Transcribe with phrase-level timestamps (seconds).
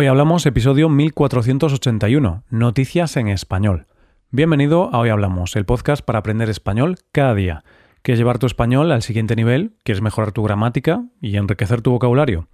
[0.00, 3.86] Hoy hablamos episodio 1481, Noticias en Español.
[4.30, 7.64] Bienvenido a Hoy Hablamos, el podcast para aprender español cada día.
[8.02, 9.72] ¿Quieres llevar tu español al siguiente nivel?
[9.82, 12.46] ¿Quieres mejorar tu gramática y enriquecer tu vocabulario?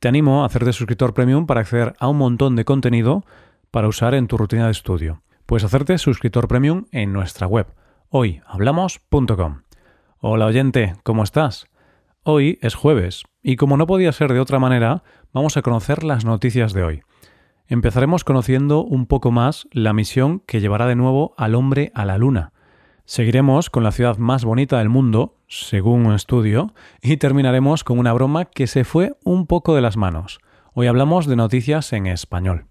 [0.00, 3.24] Te animo a hacerte suscriptor premium para acceder a un montón de contenido
[3.70, 5.22] para usar en tu rutina de estudio.
[5.46, 7.68] Puedes hacerte suscriptor premium en nuestra web,
[8.10, 9.62] hoyhablamos.com.
[10.18, 11.68] Hola oyente, ¿cómo estás?
[12.22, 15.02] Hoy es jueves y como no podía ser de otra manera,
[15.32, 17.02] vamos a conocer las noticias de hoy.
[17.66, 22.18] Empezaremos conociendo un poco más la misión que llevará de nuevo al hombre a la
[22.18, 22.52] Luna.
[23.04, 28.12] Seguiremos con la ciudad más bonita del mundo, según un estudio, y terminaremos con una
[28.12, 30.38] broma que se fue un poco de las manos.
[30.74, 32.66] Hoy hablamos de noticias en español.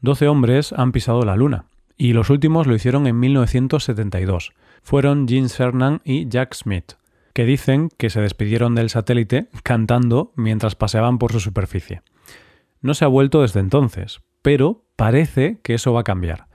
[0.00, 1.66] Doce hombres han pisado la Luna,
[1.96, 4.52] y los últimos lo hicieron en 1972.
[4.82, 6.92] Fueron Gene Cernan y Jack Smith
[7.36, 12.00] que dicen que se despidieron del satélite cantando mientras paseaban por su superficie.
[12.80, 16.46] No se ha vuelto desde entonces, pero parece que eso va a cambiar.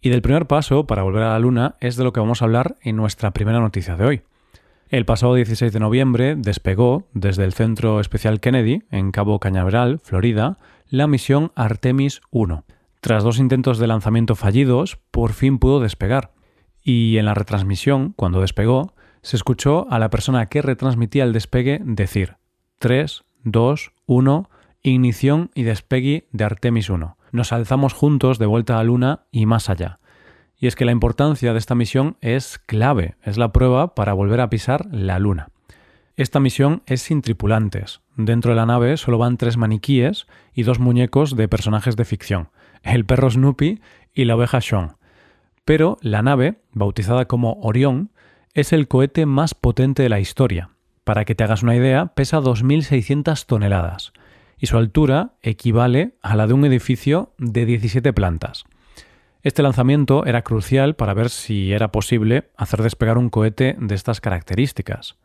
[0.00, 2.46] Y del primer paso para volver a la Luna es de lo que vamos a
[2.46, 4.22] hablar en nuestra primera noticia de hoy.
[4.88, 10.58] El pasado 16 de noviembre despegó desde el Centro Especial Kennedy, en Cabo Cañaveral, Florida,
[10.88, 12.64] la misión Artemis 1.
[13.00, 16.32] Tras dos intentos de lanzamiento fallidos, por fin pudo despegar.
[16.82, 21.80] Y en la retransmisión, cuando despegó, se escuchó a la persona que retransmitía el despegue
[21.82, 22.36] decir
[22.78, 24.50] 3, 2, 1,
[24.84, 27.16] ignición y despegue de Artemis 1.
[27.32, 29.98] Nos alzamos juntos de vuelta a la Luna y más allá.
[30.56, 34.40] Y es que la importancia de esta misión es clave, es la prueba para volver
[34.40, 35.48] a pisar la Luna.
[36.14, 38.02] Esta misión es sin tripulantes.
[38.16, 42.50] Dentro de la nave solo van tres maniquíes y dos muñecos de personajes de ficción,
[42.84, 43.80] el perro Snoopy
[44.14, 44.98] y la oveja Sean.
[45.64, 48.12] Pero la nave, bautizada como Orión,
[48.56, 50.70] es el cohete más potente de la historia.
[51.04, 54.14] Para que te hagas una idea, pesa 2.600 toneladas
[54.56, 58.64] y su altura equivale a la de un edificio de 17 plantas.
[59.42, 64.22] Este lanzamiento era crucial para ver si era posible hacer despegar un cohete de estas
[64.22, 65.18] características.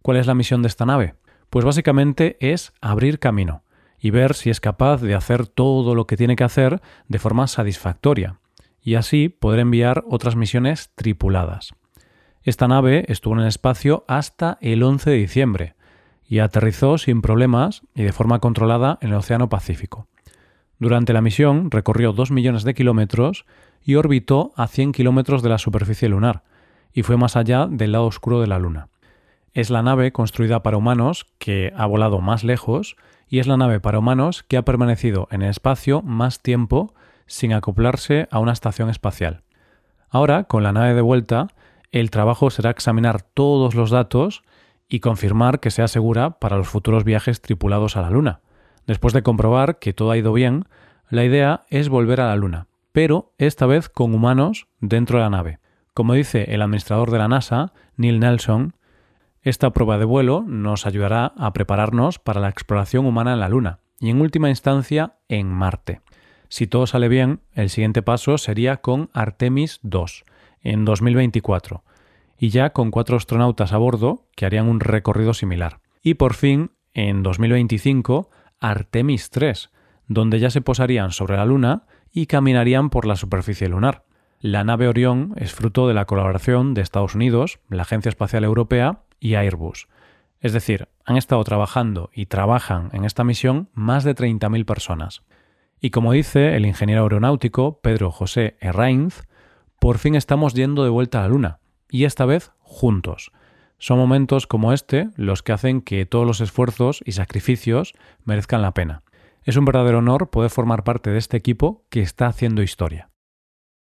[0.00, 1.16] ¿Cuál es la misión de esta nave?
[1.50, 3.62] Pues básicamente es abrir camino
[3.98, 7.46] y ver si es capaz de hacer todo lo que tiene que hacer de forma
[7.46, 8.40] satisfactoria,
[8.80, 11.74] y así poder enviar otras misiones tripuladas.
[12.44, 15.74] Esta nave estuvo en el espacio hasta el 11 de diciembre
[16.28, 20.08] y aterrizó sin problemas y de forma controlada en el Océano Pacífico.
[20.78, 23.46] Durante la misión recorrió 2 millones de kilómetros
[23.82, 26.42] y orbitó a 100 kilómetros de la superficie lunar,
[26.92, 28.88] y fue más allá del lado oscuro de la Luna.
[29.54, 33.80] Es la nave construida para humanos que ha volado más lejos y es la nave
[33.80, 36.92] para humanos que ha permanecido en el espacio más tiempo
[37.26, 39.42] sin acoplarse a una estación espacial.
[40.10, 41.48] Ahora, con la nave de vuelta,
[42.00, 44.42] el trabajo será examinar todos los datos
[44.88, 48.40] y confirmar que sea segura para los futuros viajes tripulados a la Luna.
[48.84, 50.64] Después de comprobar que todo ha ido bien,
[51.08, 55.30] la idea es volver a la Luna, pero esta vez con humanos dentro de la
[55.30, 55.60] nave.
[55.94, 58.74] Como dice el administrador de la NASA, Neil Nelson,
[59.42, 63.78] esta prueba de vuelo nos ayudará a prepararnos para la exploración humana en la Luna
[64.00, 66.00] y en última instancia en Marte.
[66.48, 70.24] Si todo sale bien, el siguiente paso sería con Artemis II,
[70.64, 71.84] en 2024,
[72.36, 75.80] y ya con cuatro astronautas a bordo que harían un recorrido similar.
[76.02, 78.30] Y por fin, en 2025,
[78.60, 79.70] Artemis 3,
[80.08, 84.04] donde ya se posarían sobre la Luna y caminarían por la superficie lunar.
[84.40, 89.04] La nave Orión es fruto de la colaboración de Estados Unidos, la Agencia Espacial Europea
[89.18, 89.88] y Airbus.
[90.40, 95.22] Es decir, han estado trabajando y trabajan en esta misión más de 30.000 personas.
[95.80, 99.22] Y como dice el ingeniero aeronáutico Pedro José Herrainz,
[99.84, 101.58] por fin estamos yendo de vuelta a la Luna,
[101.90, 103.32] y esta vez juntos.
[103.76, 107.92] Son momentos como este los que hacen que todos los esfuerzos y sacrificios
[108.24, 109.02] merezcan la pena.
[109.42, 113.10] Es un verdadero honor poder formar parte de este equipo que está haciendo historia.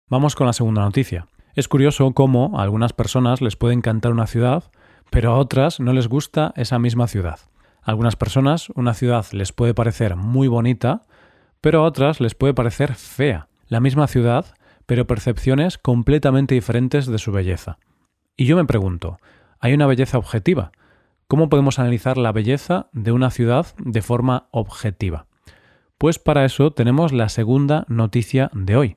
[0.07, 1.27] Vamos con la segunda noticia.
[1.57, 4.71] Es curioso cómo a algunas personas les puede encantar una ciudad,
[5.11, 7.41] pero a otras no les gusta esa misma ciudad.
[7.83, 11.03] A algunas personas una ciudad les puede parecer muy bonita,
[11.61, 13.49] pero a otras les puede parecer fea.
[13.67, 14.55] La misma ciudad
[14.91, 17.79] pero percepciones completamente diferentes de su belleza.
[18.37, 19.21] Y yo me pregunto,
[19.61, 20.73] ¿hay una belleza objetiva?
[21.29, 25.27] ¿Cómo podemos analizar la belleza de una ciudad de forma objetiva?
[25.97, 28.97] Pues para eso tenemos la segunda noticia de hoy.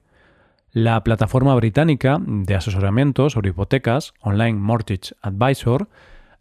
[0.72, 5.90] La plataforma británica de asesoramiento sobre hipotecas, Online Mortgage Advisor,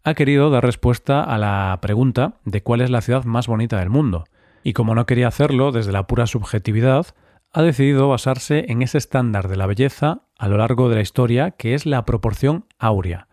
[0.03, 3.91] ha querido dar respuesta a la pregunta de cuál es la ciudad más bonita del
[3.91, 4.23] mundo.
[4.63, 7.13] Y como no quería hacerlo desde la pura subjetividad,
[7.53, 11.51] ha decidido basarse en ese estándar de la belleza a lo largo de la historia
[11.51, 13.27] que es la proporción áurea,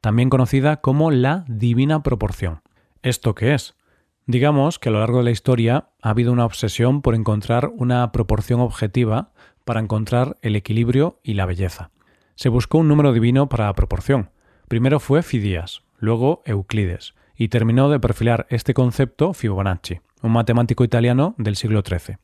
[0.00, 2.62] también conocida como la divina proporción.
[3.02, 3.76] ¿Esto qué es?
[4.24, 8.10] Digamos que a lo largo de la historia ha habido una obsesión por encontrar una
[8.12, 9.32] proporción objetiva
[9.64, 11.90] para encontrar el equilibrio y la belleza.
[12.34, 14.30] Se buscó un número divino para la proporción.
[14.68, 21.34] Primero fue Fidías, luego Euclides, y terminó de perfilar este concepto Fibonacci, un matemático italiano
[21.36, 22.16] del siglo XIII.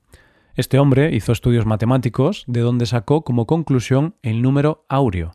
[0.55, 5.33] Este hombre hizo estudios matemáticos de donde sacó como conclusión el número áureo,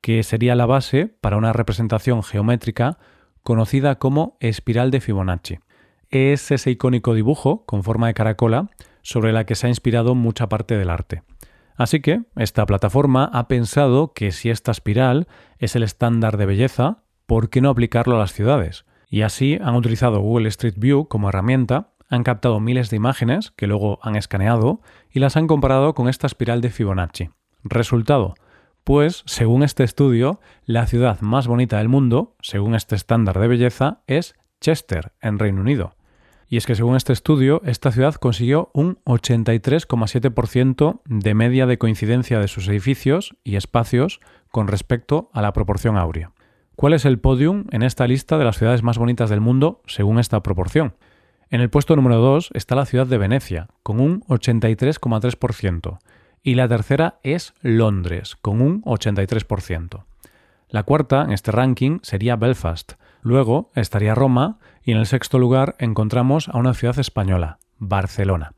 [0.00, 2.98] que sería la base para una representación geométrica
[3.42, 5.58] conocida como espiral de Fibonacci.
[6.08, 8.70] Es ese icónico dibujo con forma de caracola
[9.02, 11.22] sobre la que se ha inspirado mucha parte del arte.
[11.76, 17.02] Así que esta plataforma ha pensado que si esta espiral es el estándar de belleza,
[17.26, 18.86] ¿por qué no aplicarlo a las ciudades?
[19.08, 23.66] Y así han utilizado Google Street View como herramienta, han captado miles de imágenes que
[23.66, 24.80] luego han escaneado
[25.10, 27.30] y las han comparado con esta espiral de Fibonacci.
[27.64, 28.34] Resultado,
[28.84, 34.02] pues según este estudio, la ciudad más bonita del mundo, según este estándar de belleza,
[34.06, 35.96] es Chester, en Reino Unido.
[36.48, 42.38] Y es que según este estudio, esta ciudad consiguió un 83,7% de media de coincidencia
[42.38, 44.20] de sus edificios y espacios
[44.52, 46.30] con respecto a la proporción áurea.
[46.76, 50.20] ¿Cuál es el podium en esta lista de las ciudades más bonitas del mundo según
[50.20, 50.94] esta proporción?
[51.48, 55.98] En el puesto número 2 está la ciudad de Venecia, con un 83,3%,
[56.42, 60.04] y la tercera es Londres, con un 83%.
[60.68, 65.76] La cuarta en este ranking sería Belfast, luego estaría Roma y en el sexto lugar
[65.78, 68.52] encontramos a una ciudad española, Barcelona.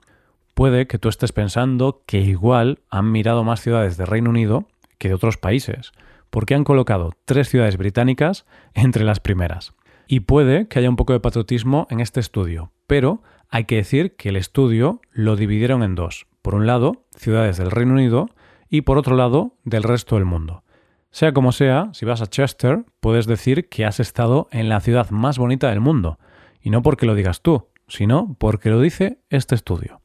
[0.54, 5.08] Puede que tú estés pensando que igual han mirado más ciudades de Reino Unido que
[5.08, 5.92] de otros países,
[6.30, 9.74] porque han colocado tres ciudades británicas entre las primeras.
[10.10, 14.16] Y puede que haya un poco de patriotismo en este estudio, pero hay que decir
[14.16, 16.26] que el estudio lo dividieron en dos.
[16.40, 18.30] Por un lado, ciudades del Reino Unido
[18.70, 20.64] y por otro lado, del resto del mundo.
[21.10, 25.10] Sea como sea, si vas a Chester, puedes decir que has estado en la ciudad
[25.10, 26.18] más bonita del mundo,
[26.62, 30.00] y no porque lo digas tú, sino porque lo dice este estudio.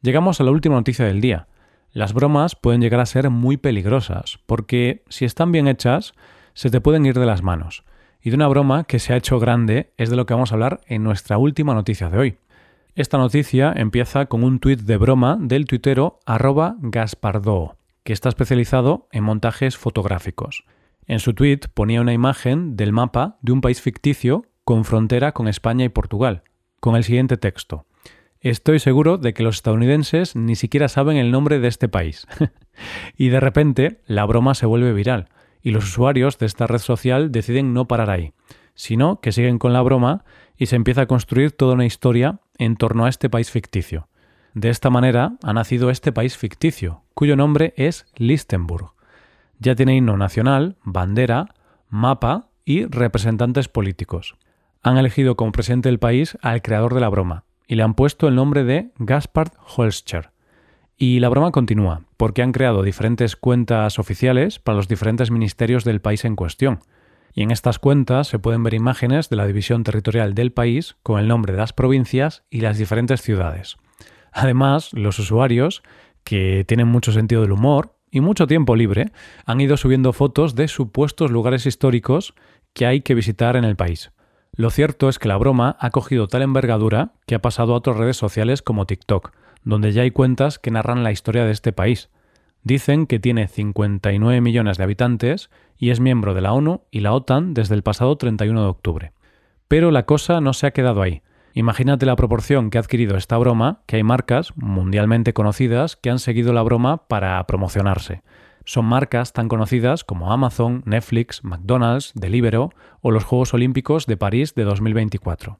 [0.00, 1.46] Llegamos a la última noticia del día.
[1.92, 6.14] Las bromas pueden llegar a ser muy peligrosas, porque si están bien hechas,
[6.54, 7.84] se te pueden ir de las manos.
[8.26, 10.56] Y de una broma que se ha hecho grande es de lo que vamos a
[10.56, 12.38] hablar en nuestra última noticia de hoy.
[12.96, 16.74] Esta noticia empieza con un tuit de broma del tuitero arroba
[18.02, 20.64] que está especializado en montajes fotográficos.
[21.06, 25.46] En su tuit ponía una imagen del mapa de un país ficticio con frontera con
[25.46, 26.42] España y Portugal,
[26.80, 27.86] con el siguiente texto.
[28.40, 32.26] Estoy seguro de que los estadounidenses ni siquiera saben el nombre de este país.
[33.16, 35.28] y de repente la broma se vuelve viral
[35.66, 38.32] y los usuarios de esta red social deciden no parar ahí,
[38.76, 40.24] sino que siguen con la broma
[40.56, 44.06] y se empieza a construir toda una historia en torno a este país ficticio.
[44.54, 48.92] De esta manera ha nacido este país ficticio, cuyo nombre es Lichtenburg.
[49.58, 51.48] Ya tiene himno nacional, bandera,
[51.88, 54.36] mapa y representantes políticos.
[54.84, 58.28] Han elegido como presidente del país al creador de la broma, y le han puesto
[58.28, 60.30] el nombre de Gaspard Holscher.
[60.98, 66.00] Y la broma continúa, porque han creado diferentes cuentas oficiales para los diferentes ministerios del
[66.00, 66.80] país en cuestión.
[67.34, 71.20] Y en estas cuentas se pueden ver imágenes de la división territorial del país con
[71.20, 73.76] el nombre de las provincias y las diferentes ciudades.
[74.32, 75.82] Además, los usuarios,
[76.24, 79.12] que tienen mucho sentido del humor y mucho tiempo libre,
[79.44, 82.34] han ido subiendo fotos de supuestos lugares históricos
[82.72, 84.12] que hay que visitar en el país.
[84.56, 87.98] Lo cierto es que la broma ha cogido tal envergadura que ha pasado a otras
[87.98, 89.32] redes sociales como TikTok,
[89.64, 92.08] donde ya hay cuentas que narran la historia de este país.
[92.62, 97.12] Dicen que tiene 59 millones de habitantes y es miembro de la ONU y la
[97.12, 99.12] OTAN desde el pasado 31 de octubre.
[99.68, 101.20] Pero la cosa no se ha quedado ahí.
[101.52, 106.18] Imagínate la proporción que ha adquirido esta broma, que hay marcas mundialmente conocidas que han
[106.18, 108.22] seguido la broma para promocionarse
[108.66, 112.70] son marcas tan conocidas como Amazon, Netflix, McDonald's, Deliveroo
[113.00, 115.56] o los Juegos Olímpicos de París de 2024.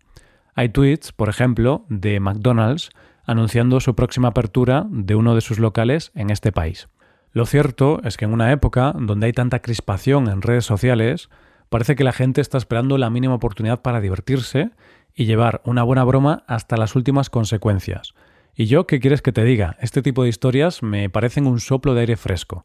[0.54, 2.90] Hay tweets, por ejemplo, de McDonald's
[3.25, 6.88] anunciando su próxima apertura de uno de sus locales en este país.
[7.32, 11.28] Lo cierto es que en una época donde hay tanta crispación en redes sociales,
[11.68, 14.70] parece que la gente está esperando la mínima oportunidad para divertirse
[15.14, 18.14] y llevar una buena broma hasta las últimas consecuencias.
[18.54, 19.76] Y yo, ¿qué quieres que te diga?
[19.80, 22.64] Este tipo de historias me parecen un soplo de aire fresco